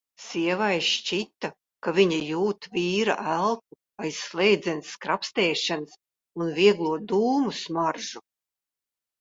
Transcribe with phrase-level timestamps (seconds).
[0.25, 1.49] Sievai šķita,
[1.87, 5.97] ka viņa jūt vīra elpu aiz slēdzenes skrapstēšanas
[6.43, 8.27] un vieglo dūmu smaržu.